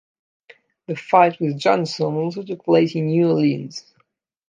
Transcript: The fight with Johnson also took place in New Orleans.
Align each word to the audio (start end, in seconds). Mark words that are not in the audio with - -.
The 0.87 0.95
fight 0.95 1.39
with 1.39 1.59
Johnson 1.59 2.15
also 2.15 2.41
took 2.41 2.65
place 2.65 2.95
in 2.95 3.05
New 3.05 3.29
Orleans. 3.29 3.85